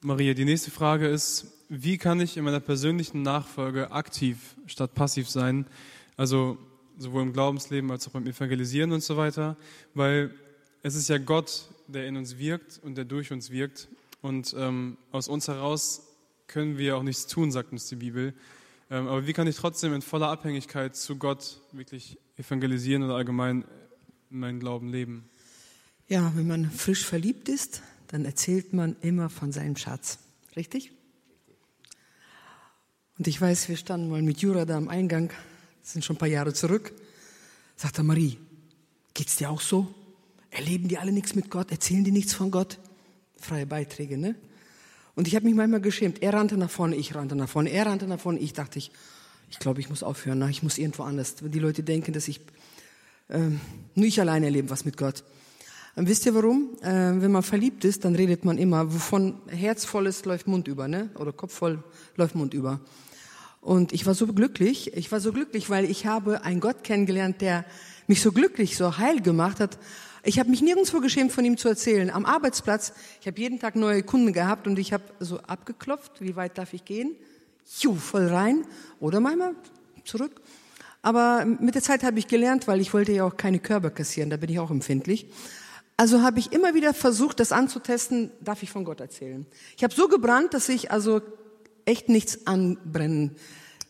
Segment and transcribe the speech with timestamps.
[0.00, 5.28] Maria, die nächste Frage ist, wie kann ich in meiner persönlichen Nachfolge aktiv statt passiv
[5.28, 5.66] sein?
[6.16, 6.56] Also
[6.98, 9.56] sowohl im Glaubensleben als auch beim Evangelisieren und so weiter,
[9.94, 10.32] weil
[10.84, 13.88] es ist ja Gott, der in uns wirkt und der durch uns wirkt.
[14.22, 16.06] Und ähm, aus uns heraus
[16.46, 18.34] können wir auch nichts tun, sagt uns die Bibel.
[18.90, 23.64] Ähm, aber wie kann ich trotzdem in voller Abhängigkeit zu Gott wirklich evangelisieren oder allgemein
[24.30, 25.28] meinen Glauben leben?
[26.06, 30.18] Ja, wenn man frisch verliebt ist, dann erzählt man immer von seinem Schatz.
[30.56, 30.92] Richtig?
[33.18, 35.30] Und ich weiß, wir standen mal mit Jura da am Eingang,
[35.82, 36.92] sind schon ein paar Jahre zurück.
[37.76, 38.38] Sagt er, Marie,
[39.14, 39.92] geht's dir auch so?
[40.50, 41.70] Erleben die alle nichts mit Gott?
[41.70, 42.78] Erzählen die nichts von Gott?
[43.36, 44.34] Freie Beiträge, ne?
[45.14, 46.22] Und ich habe mich manchmal geschämt.
[46.22, 48.38] Er rannte nach vorne, ich rannte nach vorne, er rannte nach vorne.
[48.38, 48.92] Ich dachte, ich,
[49.50, 50.38] ich glaube, ich muss aufhören.
[50.38, 51.36] Na, ich muss irgendwo anders.
[51.40, 52.40] Wenn die Leute denken, dass ich
[53.28, 53.60] ähm,
[53.94, 55.24] nur ich alleine erlebe was mit Gott.
[56.00, 56.76] Wisst ihr warum?
[56.80, 60.68] Äh, wenn man verliebt ist, dann redet man immer, wovon Herz voll ist, läuft Mund
[60.68, 61.10] über, ne?
[61.18, 61.82] Oder Kopf voll
[62.14, 62.78] läuft Mund über.
[63.60, 67.40] Und ich war so glücklich, ich war so glücklich, weil ich habe einen Gott kennengelernt,
[67.40, 67.64] der
[68.06, 69.76] mich so glücklich, so heil gemacht hat.
[70.22, 72.10] Ich habe mich nirgendwo geschämt, von ihm zu erzählen.
[72.10, 76.36] Am Arbeitsplatz, ich habe jeden Tag neue Kunden gehabt und ich habe so abgeklopft, wie
[76.36, 77.16] weit darf ich gehen?
[77.80, 78.64] Ju, voll rein
[79.00, 79.56] oder manchmal
[80.04, 80.40] zurück.
[81.02, 84.30] Aber mit der Zeit habe ich gelernt, weil ich wollte ja auch keine Körbe kassieren,
[84.30, 85.26] da bin ich auch empfindlich.
[85.98, 89.44] Also habe ich immer wieder versucht, das anzutesten, darf ich von Gott erzählen.
[89.76, 91.20] Ich habe so gebrannt, dass ich also
[91.86, 93.34] echt nichts anbrennen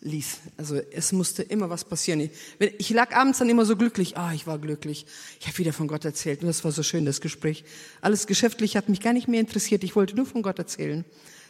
[0.01, 0.39] ließ.
[0.57, 2.31] Also es musste immer was passieren.
[2.79, 4.17] Ich lag abends dann immer so glücklich.
[4.17, 5.05] Ah, ich war glücklich.
[5.39, 7.65] Ich habe wieder von Gott erzählt und das war so schön, das Gespräch.
[8.01, 9.85] Alles geschäftlich hat mich gar nicht mehr interessiert.
[9.85, 11.05] Ich wollte nur von Gott erzählen.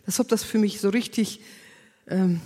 [0.06, 1.40] Das ob das für mich so richtig
[2.08, 2.40] ähm,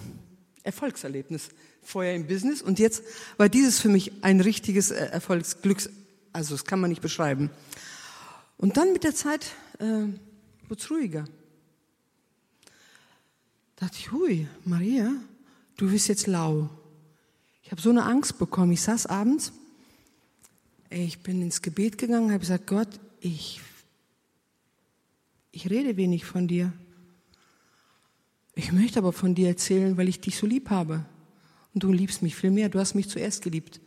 [0.64, 1.48] Erfolgserlebnis.
[1.82, 3.04] Vorher im Business und jetzt
[3.38, 5.88] war dieses für mich ein richtiges äh, Erfolgsglücks.
[6.34, 7.48] Also das kann man nicht beschreiben.
[8.62, 9.44] Und dann mit der Zeit
[9.78, 11.26] äh, wurde es ruhiger
[13.82, 15.12] dachte ich, hui, Maria,
[15.76, 16.70] du bist jetzt lau.
[17.64, 18.70] Ich habe so eine Angst bekommen.
[18.70, 19.52] Ich saß abends,
[20.88, 22.88] ich bin ins Gebet gegangen, habe gesagt, Gott,
[23.18, 23.60] ich,
[25.50, 26.72] ich rede wenig von dir.
[28.54, 31.04] Ich möchte aber von dir erzählen, weil ich dich so lieb habe.
[31.74, 32.68] Und du liebst mich viel mehr.
[32.68, 33.80] Du hast mich zuerst geliebt.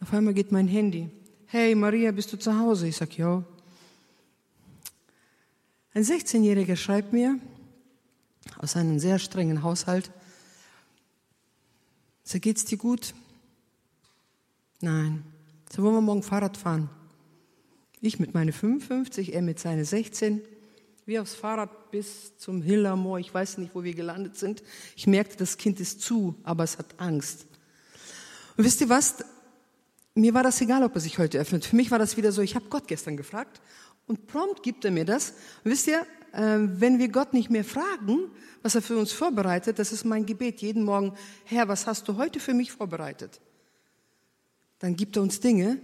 [0.00, 1.10] Auf einmal geht mein Handy.
[1.46, 2.86] Hey, Maria, bist du zu Hause?
[2.86, 3.42] Ich sag, ja.
[5.96, 7.38] Ein 16-Jähriger schreibt mir,
[8.58, 10.10] aus einem sehr strengen Haushalt.
[12.24, 13.14] So geht's dir gut?
[14.80, 15.22] Nein.
[15.72, 16.90] So wollen wir morgen Fahrrad fahren.
[18.00, 20.42] Ich mit meinen 55, er mit seinen 16.
[21.06, 23.20] Wir aufs Fahrrad bis zum Hillermoor.
[23.20, 24.64] Ich weiß nicht, wo wir gelandet sind.
[24.96, 27.46] Ich merkte, das Kind ist zu, aber es hat Angst.
[28.56, 29.24] Und wisst ihr was?
[30.16, 31.64] Mir war das egal, ob er sich heute öffnet.
[31.64, 33.60] Für mich war das wieder so, ich habe Gott gestern gefragt
[34.06, 35.30] und prompt gibt er mir das.
[35.64, 38.30] Und wisst ihr, ähm, wenn wir Gott nicht mehr fragen,
[38.62, 41.12] was er für uns vorbereitet, das ist mein Gebet jeden Morgen,
[41.44, 43.40] Herr, was hast du heute für mich vorbereitet?
[44.80, 45.78] Dann gibt er uns Dinge.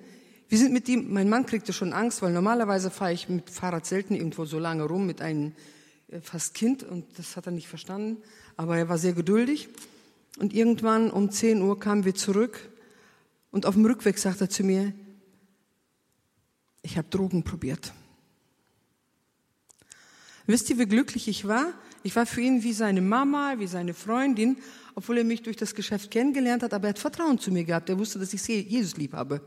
[0.49, 3.87] Wir sind mit ihm, mein Mann kriegte schon Angst, weil normalerweise fahre ich mit Fahrrad
[3.87, 5.53] selten irgendwo so lange rum mit einem
[6.09, 8.23] äh, fast Kind und das hat er nicht verstanden,
[8.57, 9.69] aber er war sehr geduldig.
[10.39, 12.71] Und irgendwann um 10 Uhr kamen wir zurück
[13.51, 14.93] und auf dem Rückweg sagte er zu mir,
[16.83, 17.93] ich habe Drogen probiert.
[20.51, 21.73] Wisst ihr, wie glücklich ich war?
[22.03, 24.57] Ich war für ihn wie seine Mama, wie seine Freundin,
[24.97, 27.89] obwohl er mich durch das Geschäft kennengelernt hat, aber er hat Vertrauen zu mir gehabt.
[27.89, 29.41] Er wusste, dass ich Jesus lieb habe.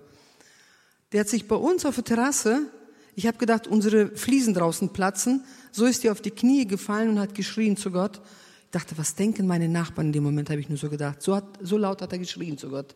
[1.11, 2.67] Der hat sich bei uns auf der Terrasse,
[3.15, 5.43] ich habe gedacht, unsere Fliesen draußen platzen,
[5.73, 8.21] so ist er auf die Knie gefallen und hat geschrien zu Gott.
[8.65, 11.21] Ich dachte, was denken meine Nachbarn in dem Moment, habe ich nur so gedacht.
[11.21, 12.95] So, hat, so laut hat er geschrien zu Gott.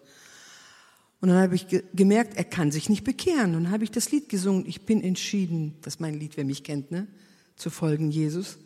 [1.20, 3.54] Und dann habe ich gemerkt, er kann sich nicht bekehren.
[3.54, 4.66] Und dann habe ich das Lied gesungen.
[4.66, 7.08] Ich bin entschieden, das ist mein Lied, wer mich kennt, ne?
[7.58, 8.58] Zu folgen Jesus.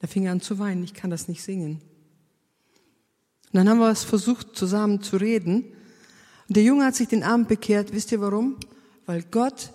[0.00, 1.80] Da fing er an zu weinen, ich kann das nicht singen.
[3.52, 5.64] Und dann haben wir es versucht, zusammen zu reden.
[6.48, 7.92] Und der Junge hat sich den Abend bekehrt.
[7.92, 8.56] Wisst ihr warum?
[9.06, 9.72] Weil Gott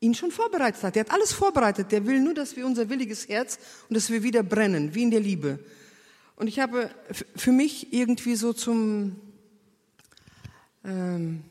[0.00, 0.96] ihn schon vorbereitet hat.
[0.96, 1.90] Er hat alles vorbereitet.
[1.92, 3.58] Der will nur, dass wir unser williges Herz
[3.88, 5.58] und dass wir wieder brennen, wie in der Liebe.
[6.36, 6.90] Und ich habe
[7.36, 9.16] für mich irgendwie so zum,
[10.84, 11.44] ähm,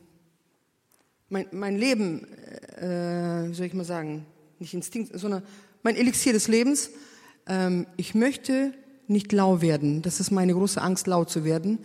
[1.29, 2.27] mein, mein Leben,
[2.75, 4.25] äh, wie soll ich mal sagen,
[4.59, 5.41] nicht Instinkt, sondern
[5.83, 6.89] mein Elixier des Lebens.
[7.47, 8.73] Ähm, ich möchte
[9.07, 10.01] nicht lau werden.
[10.01, 11.79] Das ist meine große Angst, lau zu werden.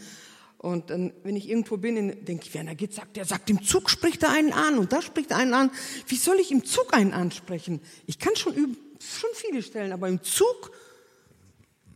[0.59, 3.89] Und dann, wenn ich irgendwo bin, denke ich, Werner geht, sagt, der sagt, im Zug
[3.89, 5.71] spricht er einen an und da spricht er einen an.
[6.09, 7.81] Wie soll ich im Zug einen ansprechen?
[8.07, 10.73] Ich kann schon üben, schon viele Stellen, aber im Zug,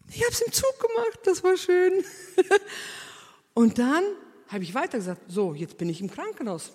[0.08, 2.04] ich habe es im Zug gemacht, das war schön.
[3.54, 4.04] und dann
[4.46, 6.72] habe ich weiter gesagt, so, jetzt bin ich im Krankenhaus.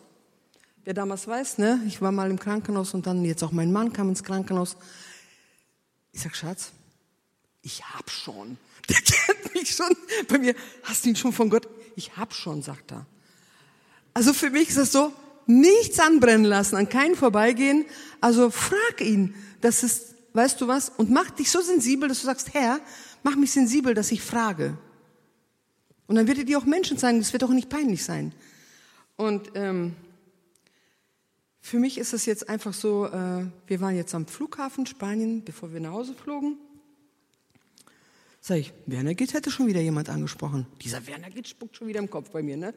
[0.83, 3.93] Wer damals weiß, ne, ich war mal im Krankenhaus und dann jetzt auch mein Mann
[3.93, 4.75] kam ins Krankenhaus.
[6.17, 6.71] Ich sag, Schatz,
[7.61, 8.57] Ich hab schon.
[8.89, 9.95] Der kennt mich schon.
[10.27, 11.67] Bei mir, hast du ihn schon von Gott?
[11.95, 13.05] Ich hab schon, sagt er.
[14.15, 15.13] Also für mich ist das so,
[15.45, 17.85] nichts anbrennen lassen, an keinen vorbeigehen.
[18.19, 22.25] Also frag ihn, das ist, weißt du was, und mach dich so sensibel, dass du
[22.25, 22.79] sagst, Herr,
[23.21, 24.75] mach mich sensibel, dass ich frage.
[26.07, 28.33] Und dann wird er dir auch Menschen zeigen, das wird auch nicht peinlich sein.
[29.17, 29.95] Und ähm,
[31.67, 35.73] für mich ist es jetzt einfach so, äh, wir waren jetzt am Flughafen Spanien, bevor
[35.73, 36.57] wir nach Hause flogen.
[38.39, 40.65] Sag ich, Werner Gitt hätte schon wieder jemand angesprochen.
[40.81, 42.73] Dieser Werner Gitt spuckt schon wieder im Kopf bei mir, ne?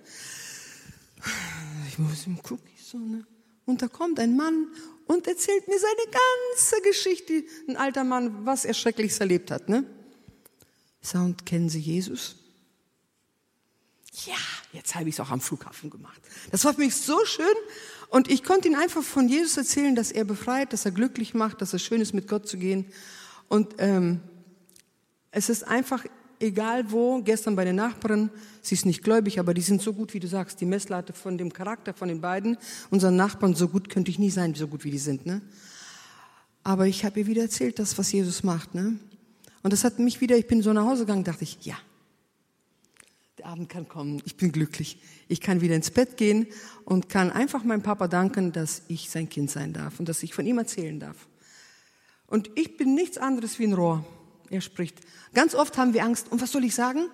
[1.88, 3.24] Ich muss ihm gucken, so, ne?
[3.64, 4.66] Und da kommt ein Mann
[5.06, 9.84] und erzählt mir seine ganze Geschichte, ein alter Mann, was er Schreckliches erlebt hat, ne?
[11.00, 12.39] Ich kennen Sie Jesus?
[14.26, 14.34] Ja,
[14.72, 16.20] jetzt habe ich es auch am Flughafen gemacht.
[16.50, 17.46] Das war für mich so schön
[18.08, 21.62] und ich konnte ihm einfach von Jesus erzählen, dass er befreit, dass er glücklich macht,
[21.62, 22.86] dass es schön ist, mit Gott zu gehen.
[23.48, 24.20] Und ähm,
[25.30, 26.04] es ist einfach
[26.40, 28.30] egal wo, gestern bei den Nachbarn,
[28.62, 31.38] sie ist nicht gläubig, aber die sind so gut, wie du sagst, die Messlatte von
[31.38, 32.56] dem Charakter von den beiden,
[32.90, 35.26] unseren Nachbarn, so gut könnte ich nie sein, so gut wie die sind.
[35.26, 35.42] Ne?
[36.64, 38.74] Aber ich habe ihr wieder erzählt, das, was Jesus macht.
[38.74, 38.98] Ne?
[39.62, 41.76] Und das hat mich wieder, ich bin so nach Hause gegangen, dachte ich, ja,
[43.40, 44.98] der Abend kann kommen, ich bin glücklich.
[45.28, 46.46] Ich kann wieder ins Bett gehen
[46.84, 50.34] und kann einfach meinem Papa danken, dass ich sein Kind sein darf und dass ich
[50.34, 51.26] von ihm erzählen darf.
[52.26, 54.04] Und ich bin nichts anderes wie ein Rohr.
[54.50, 55.00] Er spricht.
[55.32, 56.30] Ganz oft haben wir Angst.
[56.30, 57.08] Und was soll ich sagen?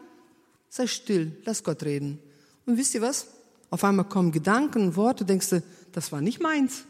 [0.68, 2.18] Sei still, lass Gott reden.
[2.64, 3.28] Und wisst ihr was?
[3.70, 5.62] Auf einmal kommen Gedanken, Worte, denkst du,
[5.92, 6.86] das war nicht meins.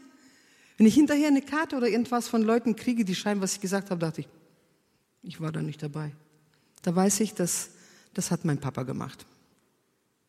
[0.77, 3.91] Wenn ich hinterher eine Karte oder irgendwas von Leuten kriege, die schreiben, was ich gesagt
[3.91, 4.27] habe, dachte ich,
[5.21, 6.11] ich war da nicht dabei.
[6.81, 7.69] Da weiß ich, dass
[8.17, 9.25] das hat mein Papa gemacht.